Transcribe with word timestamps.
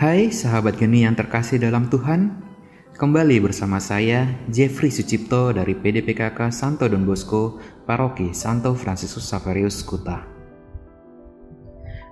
Hai 0.00 0.32
sahabat 0.32 0.80
geni 0.80 1.04
yang 1.04 1.12
terkasih 1.12 1.60
dalam 1.60 1.92
Tuhan, 1.92 2.40
kembali 2.96 3.36
bersama 3.44 3.76
saya 3.76 4.32
Jeffrey 4.48 4.88
Sucipto 4.88 5.52
dari 5.52 5.76
PDPKK 5.76 6.48
Santo 6.48 6.88
Don 6.88 7.04
Bosco, 7.04 7.60
Paroki 7.84 8.32
Santo 8.32 8.72
Fransiskus 8.72 9.28
Saverius 9.28 9.84
Kuta. 9.84 10.24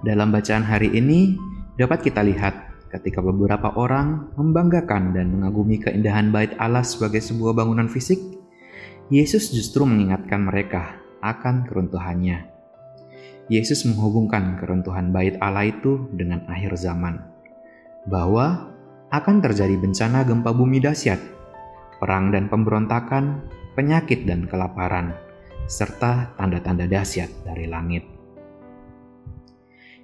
Dalam 0.05 0.29
bacaan 0.29 0.69
hari 0.69 0.93
ini 0.93 1.41
dapat 1.81 2.05
kita 2.05 2.21
lihat 2.21 2.85
ketika 2.93 3.25
beberapa 3.25 3.73
orang 3.73 4.37
membanggakan 4.37 5.17
dan 5.17 5.33
mengagumi 5.33 5.81
keindahan 5.81 6.29
bait 6.29 6.53
Allah 6.61 6.85
sebagai 6.85 7.25
sebuah 7.25 7.57
bangunan 7.57 7.89
fisik, 7.89 8.21
Yesus 9.09 9.49
justru 9.49 9.89
mengingatkan 9.89 10.45
mereka 10.45 10.93
akan 11.25 11.65
keruntuhannya. 11.65 12.53
Yesus 13.49 13.89
menghubungkan 13.89 14.61
keruntuhan 14.61 15.09
bait 15.09 15.41
Allah 15.41 15.73
itu 15.73 16.05
dengan 16.13 16.45
akhir 16.53 16.77
zaman 16.77 17.38
bahwa 18.09 18.73
akan 19.13 19.41
terjadi 19.45 19.77
bencana 19.77 20.25
gempa 20.25 20.53
bumi 20.53 20.81
dahsyat, 20.81 21.21
perang 22.01 22.33
dan 22.33 22.49
pemberontakan, 22.49 23.45
penyakit 23.77 24.25
dan 24.25 24.49
kelaparan, 24.49 25.13
serta 25.69 26.33
tanda-tanda 26.41 26.89
dahsyat 26.89 27.29
dari 27.45 27.69
langit. 27.69 28.05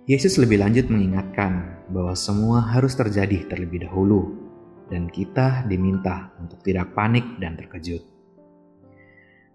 Yesus 0.04 0.36
lebih 0.36 0.60
lanjut 0.60 0.92
mengingatkan 0.92 1.84
bahwa 1.88 2.12
semua 2.12 2.60
harus 2.60 2.92
terjadi 2.92 3.48
terlebih 3.48 3.88
dahulu, 3.88 4.36
dan 4.92 5.08
kita 5.08 5.64
diminta 5.64 6.28
untuk 6.36 6.60
tidak 6.60 6.92
panik 6.92 7.24
dan 7.40 7.56
terkejut. 7.56 8.04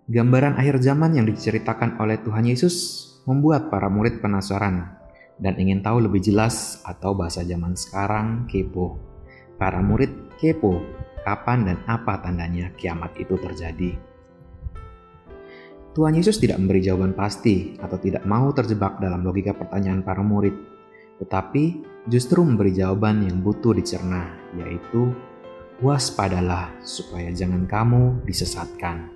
Gambaran 0.09 0.57
akhir 0.57 0.81
zaman 0.81 1.21
yang 1.21 1.29
diceritakan 1.29 2.01
oleh 2.01 2.17
Tuhan 2.25 2.49
Yesus 2.49 3.05
membuat 3.29 3.69
para 3.69 3.93
murid 3.93 4.25
penasaran 4.25 4.98
dan 5.39 5.55
ingin 5.55 5.79
tahu 5.79 6.03
lebih 6.05 6.19
jelas 6.19 6.83
atau 6.83 7.15
bahasa 7.15 7.41
zaman 7.43 7.73
sekarang 7.73 8.45
kepo. 8.45 8.99
Para 9.55 9.79
murid 9.83 10.35
kepo 10.39 10.79
kapan 11.23 11.67
dan 11.67 11.77
apa 11.87 12.19
tandanya 12.23 12.71
kiamat 12.75 13.15
itu 13.19 13.35
terjadi. 13.39 13.91
Tuhan 15.89 16.15
Yesus 16.15 16.39
tidak 16.39 16.61
memberi 16.61 16.79
jawaban 16.85 17.17
pasti 17.17 17.75
atau 17.81 17.97
tidak 17.99 18.23
mau 18.23 18.53
terjebak 18.53 19.01
dalam 19.01 19.25
logika 19.25 19.51
pertanyaan 19.51 20.05
para 20.05 20.21
murid, 20.21 20.53
tetapi 21.19 21.83
justru 22.07 22.45
memberi 22.45 22.71
jawaban 22.71 23.25
yang 23.25 23.41
butuh 23.41 23.75
dicerna, 23.75 24.31
yaitu 24.55 25.11
waspadalah 25.81 26.71
supaya 26.85 27.33
jangan 27.33 27.65
kamu 27.65 28.21
disesatkan. 28.23 29.11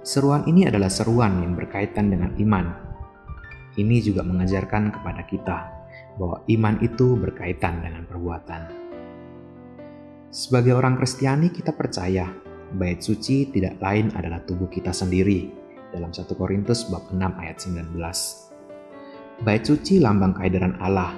Seruan 0.00 0.48
ini 0.48 0.64
adalah 0.64 0.88
seruan 0.88 1.44
yang 1.44 1.52
berkaitan 1.52 2.08
dengan 2.08 2.32
iman, 2.40 2.87
ini 3.78 4.02
juga 4.02 4.26
mengajarkan 4.26 4.90
kepada 4.90 5.22
kita 5.24 5.58
bahwa 6.18 6.42
iman 6.50 6.76
itu 6.82 7.14
berkaitan 7.14 7.80
dengan 7.80 8.02
perbuatan. 8.04 8.62
Sebagai 10.28 10.76
orang 10.76 10.98
Kristiani, 10.98 11.48
kita 11.48 11.72
percaya 11.72 12.28
bait 12.74 13.00
suci 13.00 13.48
tidak 13.48 13.80
lain 13.80 14.12
adalah 14.12 14.44
tubuh 14.44 14.68
kita 14.68 14.92
sendiri 14.92 15.48
dalam 15.94 16.12
1 16.12 16.28
Korintus 16.36 16.84
bab 16.92 17.08
6 17.08 17.16
ayat 17.16 17.56
19. 17.56 17.96
Bait 19.46 19.62
suci 19.64 20.02
lambang 20.02 20.36
kehadiran 20.36 20.76
Allah. 20.82 21.14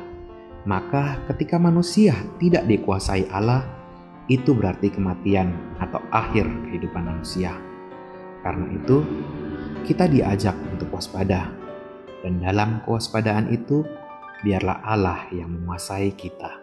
Maka 0.69 1.17
ketika 1.33 1.57
manusia 1.57 2.13
tidak 2.37 2.69
dikuasai 2.69 3.25
Allah, 3.33 3.65
itu 4.29 4.53
berarti 4.53 4.93
kematian 4.93 5.51
atau 5.81 5.99
akhir 6.13 6.45
kehidupan 6.69 7.03
manusia. 7.03 7.57
Karena 8.45 8.69
itu, 8.71 9.03
kita 9.89 10.07
diajak 10.07 10.55
untuk 10.71 10.93
waspada 10.93 11.49
dan 12.21 12.41
dalam 12.41 12.85
kewaspadaan 12.85 13.49
itu, 13.53 13.85
biarlah 14.45 14.85
Allah 14.85 15.29
yang 15.33 15.53
menguasai 15.53 16.13
kita. 16.17 16.61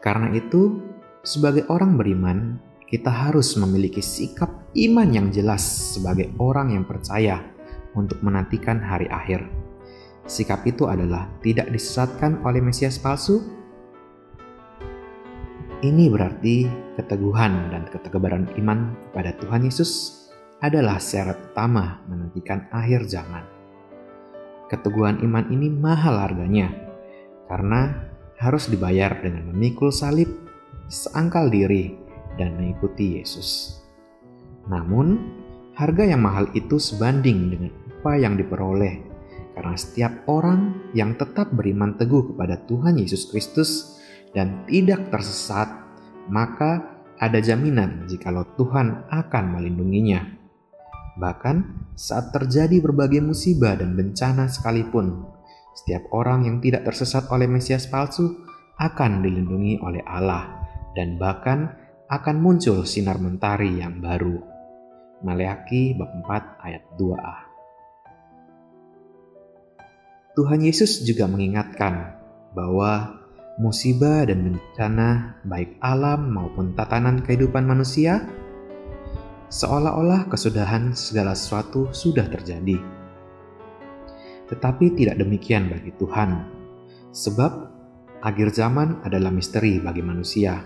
Karena 0.00 0.32
itu, 0.32 0.80
sebagai 1.22 1.68
orang 1.68 1.94
beriman, 1.94 2.56
kita 2.88 3.12
harus 3.12 3.54
memiliki 3.54 4.02
sikap 4.02 4.50
iman 4.74 5.08
yang 5.12 5.28
jelas 5.30 5.62
sebagai 5.94 6.34
orang 6.42 6.74
yang 6.74 6.82
percaya 6.82 7.38
untuk 7.94 8.18
menantikan 8.24 8.82
hari 8.82 9.06
akhir. 9.06 9.46
Sikap 10.26 10.66
itu 10.66 10.90
adalah 10.90 11.30
tidak 11.42 11.70
disesatkan 11.70 12.42
oleh 12.42 12.58
Mesias 12.58 12.98
palsu. 12.98 13.42
Ini 15.80 16.12
berarti 16.12 16.68
keteguhan 16.98 17.72
dan 17.72 17.88
ketegabaran 17.88 18.50
iman 18.60 18.94
kepada 19.08 19.32
Tuhan 19.40 19.64
Yesus 19.64 20.20
adalah 20.60 21.00
syarat 21.00 21.40
utama 21.40 22.04
menantikan 22.04 22.68
akhir 22.68 23.08
zaman 23.08 23.59
keteguhan 24.70 25.18
iman 25.26 25.50
ini 25.50 25.66
mahal 25.66 26.16
harganya 26.16 26.70
karena 27.50 28.06
harus 28.38 28.70
dibayar 28.70 29.20
dengan 29.20 29.52
memikul 29.52 29.92
salib, 29.92 30.30
seangkal 30.88 31.50
diri, 31.52 31.92
dan 32.38 32.56
mengikuti 32.56 33.20
Yesus. 33.20 33.82
Namun, 34.70 35.18
harga 35.76 36.08
yang 36.08 36.24
mahal 36.24 36.48
itu 36.56 36.80
sebanding 36.80 37.52
dengan 37.52 37.72
apa 38.00 38.16
yang 38.16 38.40
diperoleh 38.40 38.96
karena 39.52 39.76
setiap 39.76 40.24
orang 40.24 40.88
yang 40.96 41.20
tetap 41.20 41.52
beriman 41.52 41.92
teguh 42.00 42.32
kepada 42.32 42.64
Tuhan 42.64 42.96
Yesus 42.96 43.28
Kristus 43.28 44.00
dan 44.32 44.64
tidak 44.64 45.12
tersesat, 45.12 45.68
maka 46.32 47.02
ada 47.20 47.36
jaminan 47.44 48.08
jikalau 48.08 48.48
Tuhan 48.56 49.04
akan 49.12 49.44
melindunginya. 49.52 50.39
Bahkan 51.18 51.56
saat 51.98 52.30
terjadi 52.30 52.78
berbagai 52.78 53.18
musibah 53.24 53.74
dan 53.74 53.98
bencana 53.98 54.46
sekalipun, 54.46 55.26
setiap 55.74 56.06
orang 56.14 56.46
yang 56.46 56.56
tidak 56.62 56.86
tersesat 56.86 57.26
oleh 57.32 57.50
Mesias 57.50 57.88
palsu 57.90 58.46
akan 58.78 59.24
dilindungi 59.24 59.82
oleh 59.82 60.02
Allah 60.06 60.60
dan 60.94 61.18
bahkan 61.18 61.74
akan 62.10 62.36
muncul 62.42 62.82
sinar 62.82 63.22
mentari 63.22 63.78
yang 63.78 64.02
baru. 64.02 64.38
Maleaki 65.20 65.94
bab 65.94 66.10
4 66.26 66.64
ayat 66.64 66.82
2a. 66.96 67.36
Tuhan 70.34 70.60
Yesus 70.64 71.04
juga 71.04 71.28
mengingatkan 71.28 72.16
bahwa 72.56 73.20
musibah 73.60 74.24
dan 74.24 74.40
bencana 74.48 75.38
baik 75.44 75.76
alam 75.84 76.32
maupun 76.32 76.72
tatanan 76.72 77.20
kehidupan 77.20 77.68
manusia 77.68 78.24
seolah-olah 79.50 80.30
kesudahan 80.30 80.94
segala 80.94 81.34
sesuatu 81.34 81.90
sudah 81.90 82.30
terjadi. 82.30 82.78
Tetapi 84.46 84.94
tidak 84.94 85.18
demikian 85.18 85.66
bagi 85.66 85.90
Tuhan, 85.98 86.46
sebab 87.10 87.52
akhir 88.22 88.54
zaman 88.54 89.02
adalah 89.02 89.34
misteri 89.34 89.82
bagi 89.82 90.06
manusia, 90.06 90.62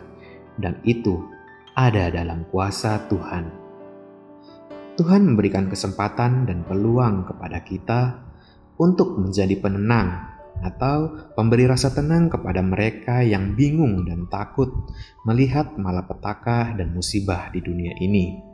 dan 0.61 0.84
itu 0.84 1.25
ada 1.73 2.12
dalam 2.12 2.44
kuasa 2.53 3.09
Tuhan. 3.09 3.65
Tuhan 4.94 5.27
memberikan 5.27 5.67
kesempatan 5.67 6.47
dan 6.47 6.62
peluang 6.69 7.27
kepada 7.27 7.65
kita 7.67 8.21
untuk 8.78 9.19
menjadi 9.19 9.59
penenang 9.59 10.31
atau 10.62 11.19
pemberi 11.34 11.67
rasa 11.67 11.91
tenang 11.91 12.31
kepada 12.31 12.62
mereka 12.62 13.27
yang 13.27 13.59
bingung 13.59 14.06
dan 14.06 14.31
takut 14.31 14.71
melihat 15.27 15.75
malapetaka 15.75 16.78
dan 16.78 16.94
musibah 16.94 17.50
di 17.50 17.59
dunia 17.59 17.91
ini. 17.99 18.54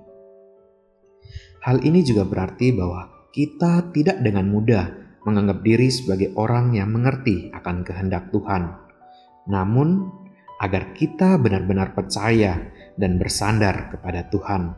Hal 1.60 1.84
ini 1.84 2.00
juga 2.00 2.24
berarti 2.24 2.72
bahwa 2.72 3.28
kita 3.30 3.92
tidak 3.92 4.24
dengan 4.24 4.48
mudah 4.48 4.84
menganggap 5.28 5.60
diri 5.60 5.92
sebagai 5.92 6.32
orang 6.34 6.72
yang 6.72 6.88
mengerti 6.88 7.52
akan 7.52 7.84
kehendak 7.84 8.32
Tuhan. 8.32 8.72
Namun, 9.52 10.08
agar 10.60 10.92
kita 10.96 11.36
benar-benar 11.40 11.92
percaya 11.96 12.56
dan 12.96 13.16
bersandar 13.16 13.92
kepada 13.92 14.28
Tuhan. 14.28 14.76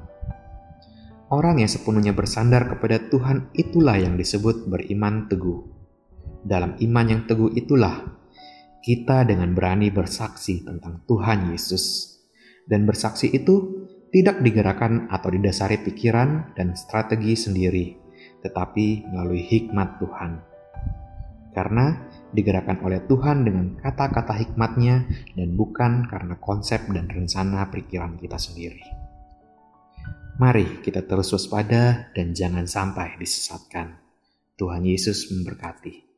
Orang 1.33 1.59
yang 1.59 1.71
sepenuhnya 1.71 2.13
bersandar 2.13 2.69
kepada 2.69 3.09
Tuhan 3.09 3.51
itulah 3.57 3.97
yang 3.97 4.15
disebut 4.15 4.69
beriman 4.69 5.27
teguh. 5.27 5.65
Dalam 6.43 6.77
iman 6.77 7.07
yang 7.09 7.23
teguh 7.25 7.55
itulah 7.57 8.21
kita 8.83 9.23
dengan 9.23 9.55
berani 9.55 9.89
bersaksi 9.89 10.67
tentang 10.67 11.07
Tuhan 11.07 11.55
Yesus. 11.55 12.19
Dan 12.67 12.87
bersaksi 12.87 13.31
itu 13.31 13.87
tidak 14.13 14.45
digerakkan 14.45 15.09
atau 15.09 15.33
didasari 15.33 15.81
pikiran 15.81 16.53
dan 16.53 16.77
strategi 16.77 17.33
sendiri, 17.33 17.97
tetapi 18.45 19.09
melalui 19.09 19.41
hikmat 19.41 19.97
Tuhan. 19.97 20.33
Karena 21.57 21.97
digerakkan 22.33 22.81
oleh 22.85 23.01
Tuhan 23.09 23.45
dengan 23.45 23.77
kata-kata 23.81 24.37
hikmatnya 24.37 25.05
dan 25.37 25.57
bukan 25.57 26.05
karena 26.09 26.37
konsep 26.37 26.85
dan 26.93 27.09
rencana 27.09 27.73
pikiran 27.73 28.21
kita 28.21 28.37
sendiri. 28.37 28.85
Mari 30.41 30.81
kita 30.81 31.05
terus 31.05 31.33
waspada 31.33 32.13
dan 32.17 32.33
jangan 32.37 32.65
sampai 32.69 33.17
disesatkan. 33.21 34.01
Tuhan 34.57 34.85
Yesus 34.85 35.29
memberkati. 35.33 36.12